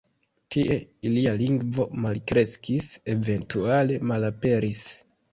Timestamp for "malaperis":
4.13-4.81